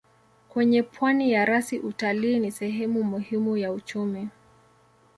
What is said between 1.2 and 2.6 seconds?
ya rasi utalii ni